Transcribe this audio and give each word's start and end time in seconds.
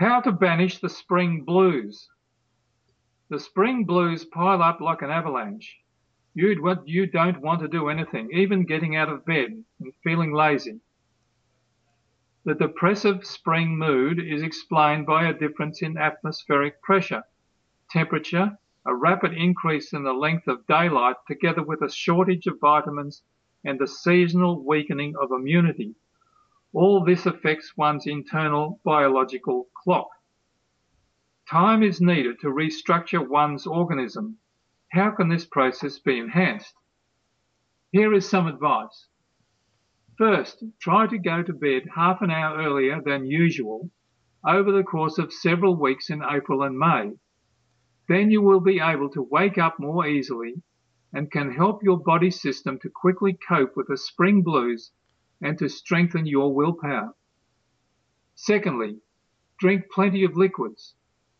How 0.00 0.22
to 0.22 0.32
banish 0.32 0.78
the 0.78 0.88
spring 0.88 1.44
blues. 1.44 2.08
The 3.28 3.38
spring 3.38 3.84
blues 3.84 4.24
pile 4.24 4.62
up 4.62 4.80
like 4.80 5.02
an 5.02 5.10
avalanche. 5.10 5.76
You'd, 6.32 6.58
you 6.86 7.06
don't 7.06 7.42
want 7.42 7.60
to 7.60 7.68
do 7.68 7.90
anything, 7.90 8.30
even 8.32 8.64
getting 8.64 8.96
out 8.96 9.10
of 9.10 9.26
bed 9.26 9.62
and 9.78 9.92
feeling 10.02 10.32
lazy. 10.32 10.80
The 12.46 12.54
depressive 12.54 13.26
spring 13.26 13.76
mood 13.76 14.18
is 14.18 14.42
explained 14.42 15.04
by 15.04 15.28
a 15.28 15.34
difference 15.34 15.82
in 15.82 15.98
atmospheric 15.98 16.80
pressure, 16.80 17.22
temperature, 17.90 18.56
a 18.86 18.94
rapid 18.94 19.34
increase 19.34 19.92
in 19.92 20.02
the 20.02 20.14
length 20.14 20.48
of 20.48 20.66
daylight 20.66 21.16
together 21.28 21.62
with 21.62 21.82
a 21.82 21.92
shortage 21.92 22.46
of 22.46 22.58
vitamins 22.58 23.22
and 23.66 23.78
the 23.78 23.86
seasonal 23.86 24.64
weakening 24.64 25.14
of 25.20 25.30
immunity. 25.30 25.94
All 26.72 27.04
this 27.04 27.26
affects 27.26 27.76
one's 27.76 28.06
internal 28.06 28.80
biological 28.84 29.68
clock. 29.74 30.08
Time 31.48 31.82
is 31.82 32.00
needed 32.00 32.38
to 32.40 32.46
restructure 32.46 33.28
one's 33.28 33.66
organism. 33.66 34.38
How 34.92 35.10
can 35.10 35.28
this 35.28 35.44
process 35.46 35.98
be 35.98 36.18
enhanced? 36.18 36.74
Here 37.90 38.14
is 38.14 38.28
some 38.28 38.46
advice. 38.46 39.08
First, 40.16 40.62
try 40.78 41.08
to 41.08 41.18
go 41.18 41.42
to 41.42 41.52
bed 41.52 41.88
half 41.94 42.22
an 42.22 42.30
hour 42.30 42.56
earlier 42.58 43.00
than 43.02 43.26
usual 43.26 43.90
over 44.46 44.70
the 44.70 44.84
course 44.84 45.18
of 45.18 45.32
several 45.32 45.74
weeks 45.74 46.08
in 46.08 46.22
April 46.22 46.62
and 46.62 46.78
May. 46.78 47.12
Then 48.06 48.30
you 48.30 48.42
will 48.42 48.60
be 48.60 48.78
able 48.78 49.10
to 49.10 49.26
wake 49.28 49.58
up 49.58 49.80
more 49.80 50.06
easily 50.06 50.62
and 51.12 51.32
can 51.32 51.52
help 51.52 51.82
your 51.82 51.98
body 51.98 52.30
system 52.30 52.78
to 52.80 52.90
quickly 52.90 53.36
cope 53.48 53.76
with 53.76 53.88
the 53.88 53.96
spring 53.96 54.42
blues 54.42 54.92
and 55.40 55.58
to 55.58 55.68
strengthen 55.68 56.26
your 56.26 56.54
willpower. 56.54 57.14
Secondly, 58.34 58.98
drink 59.58 59.90
plenty 59.90 60.24
of 60.24 60.36
liquids. 60.36 60.94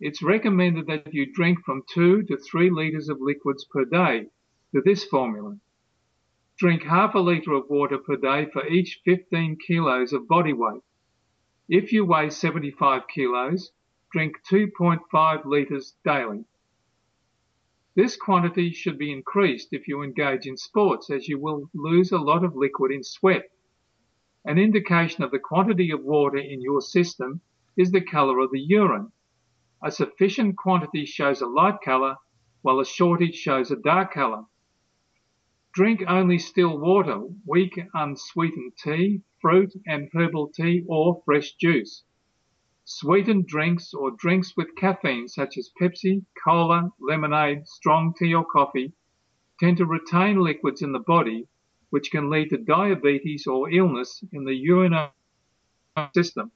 It's 0.00 0.22
recommended 0.22 0.86
that 0.86 1.14
you 1.14 1.32
drink 1.32 1.64
from 1.64 1.82
2 1.92 2.24
to 2.24 2.36
3 2.36 2.70
litres 2.70 3.08
of 3.08 3.20
liquids 3.20 3.64
per 3.64 3.84
day 3.84 4.26
to 4.72 4.80
this 4.80 5.04
formula. 5.04 5.58
Drink 6.56 6.82
half 6.82 7.14
a 7.14 7.18
litre 7.18 7.54
of 7.54 7.68
water 7.68 7.98
per 7.98 8.16
day 8.16 8.46
for 8.52 8.66
each 8.66 9.00
15 9.04 9.56
kilos 9.66 10.12
of 10.12 10.28
body 10.28 10.52
weight. 10.52 10.82
If 11.68 11.92
you 11.92 12.04
weigh 12.04 12.30
75 12.30 13.08
kilos, 13.08 13.72
drink 14.12 14.36
2.5 14.50 15.44
litres 15.44 15.96
daily. 16.04 16.44
This 17.96 18.16
quantity 18.16 18.70
should 18.70 18.98
be 18.98 19.12
increased 19.12 19.68
if 19.72 19.88
you 19.88 20.02
engage 20.02 20.46
in 20.46 20.56
sports 20.56 21.10
as 21.10 21.28
you 21.28 21.38
will 21.38 21.70
lose 21.74 22.12
a 22.12 22.18
lot 22.18 22.44
of 22.44 22.56
liquid 22.56 22.92
in 22.92 23.02
sweat. 23.02 23.50
An 24.46 24.58
indication 24.58 25.24
of 25.24 25.30
the 25.30 25.38
quantity 25.38 25.90
of 25.90 26.04
water 26.04 26.36
in 26.36 26.60
your 26.60 26.82
system 26.82 27.40
is 27.78 27.90
the 27.90 28.02
colour 28.02 28.40
of 28.40 28.50
the 28.50 28.60
urine. 28.60 29.10
A 29.82 29.90
sufficient 29.90 30.58
quantity 30.58 31.06
shows 31.06 31.40
a 31.40 31.46
light 31.46 31.80
colour 31.82 32.16
while 32.60 32.78
a 32.78 32.84
shortage 32.84 33.36
shows 33.36 33.70
a 33.70 33.76
dark 33.76 34.12
colour. 34.12 34.44
Drink 35.72 36.04
only 36.06 36.38
still 36.38 36.78
water, 36.78 37.22
weak 37.46 37.80
unsweetened 37.94 38.76
tea, 38.76 39.22
fruit 39.40 39.72
and 39.86 40.10
herbal 40.12 40.48
tea 40.48 40.84
or 40.86 41.22
fresh 41.24 41.54
juice. 41.54 42.04
Sweetened 42.84 43.46
drinks 43.46 43.94
or 43.94 44.10
drinks 44.10 44.54
with 44.58 44.76
caffeine 44.76 45.26
such 45.26 45.56
as 45.56 45.72
Pepsi, 45.80 46.26
cola, 46.44 46.92
lemonade, 47.00 47.66
strong 47.66 48.12
tea 48.12 48.34
or 48.34 48.44
coffee 48.44 48.92
tend 49.58 49.78
to 49.78 49.86
retain 49.86 50.38
liquids 50.38 50.82
in 50.82 50.92
the 50.92 50.98
body 50.98 51.48
which 51.94 52.10
can 52.10 52.28
lead 52.28 52.50
to 52.50 52.56
diabetes 52.56 53.46
or 53.46 53.70
illness 53.70 54.24
in 54.32 54.42
the 54.42 54.52
urinary 54.52 55.12
system. 56.12 56.50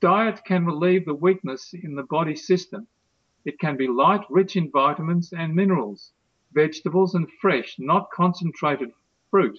Diet 0.00 0.40
can 0.46 0.64
relieve 0.64 1.04
the 1.04 1.14
weakness 1.26 1.74
in 1.82 1.96
the 1.96 2.04
body 2.04 2.36
system. 2.36 2.86
It 3.44 3.58
can 3.58 3.76
be 3.76 3.88
light, 3.88 4.20
rich 4.30 4.54
in 4.54 4.70
vitamins 4.70 5.32
and 5.32 5.56
minerals, 5.56 6.12
vegetables 6.52 7.16
and 7.16 7.26
fresh, 7.40 7.74
not 7.80 8.12
concentrated 8.12 8.90
fruit. 9.28 9.58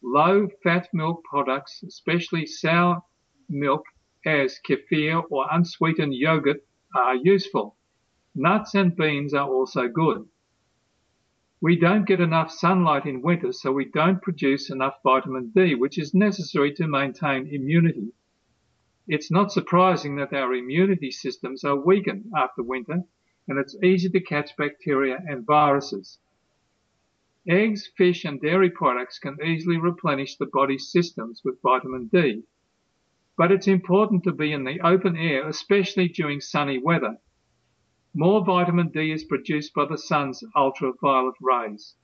Low 0.00 0.46
fat 0.62 0.86
milk 0.92 1.24
products, 1.24 1.82
especially 1.82 2.46
sour 2.46 3.02
milk 3.48 3.82
as 4.24 4.60
kefir 4.64 5.24
or 5.28 5.48
unsweetened 5.50 6.14
yogurt 6.14 6.64
are 6.94 7.16
useful. 7.16 7.74
Nuts 8.36 8.76
and 8.76 8.94
beans 8.94 9.34
are 9.34 9.48
also 9.48 9.88
good. 9.88 10.24
We 11.64 11.76
don't 11.76 12.06
get 12.06 12.20
enough 12.20 12.50
sunlight 12.50 13.06
in 13.06 13.22
winter, 13.22 13.50
so 13.50 13.72
we 13.72 13.86
don't 13.86 14.20
produce 14.20 14.68
enough 14.68 14.96
vitamin 15.02 15.50
D, 15.54 15.74
which 15.74 15.98
is 15.98 16.12
necessary 16.12 16.74
to 16.74 16.86
maintain 16.86 17.46
immunity. 17.46 18.12
It's 19.08 19.30
not 19.30 19.50
surprising 19.50 20.16
that 20.16 20.34
our 20.34 20.52
immunity 20.52 21.10
systems 21.10 21.64
are 21.64 21.74
weakened 21.74 22.30
after 22.36 22.62
winter, 22.62 23.04
and 23.48 23.58
it's 23.58 23.82
easy 23.82 24.10
to 24.10 24.20
catch 24.20 24.54
bacteria 24.58 25.18
and 25.26 25.46
viruses. 25.46 26.18
Eggs, 27.48 27.90
fish, 27.96 28.26
and 28.26 28.38
dairy 28.42 28.68
products 28.68 29.18
can 29.18 29.38
easily 29.42 29.78
replenish 29.78 30.36
the 30.36 30.50
body's 30.52 30.92
systems 30.92 31.40
with 31.46 31.62
vitamin 31.62 32.08
D 32.08 32.42
but 33.38 33.50
it's 33.50 33.68
important 33.68 34.22
to 34.24 34.32
be 34.32 34.52
in 34.52 34.64
the 34.64 34.80
open 34.82 35.16
air, 35.16 35.48
especially 35.48 36.08
during 36.08 36.40
sunny 36.40 36.78
weather. 36.78 37.16
More 38.16 38.44
vitamin 38.44 38.90
D 38.90 39.10
is 39.10 39.24
produced 39.24 39.74
by 39.74 39.86
the 39.86 39.98
sun's 39.98 40.44
ultraviolet 40.54 41.34
rays. 41.40 41.96